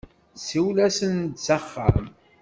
Siwel-asen-d 0.45 1.35
s 1.45 1.47
axxam. 1.57 2.03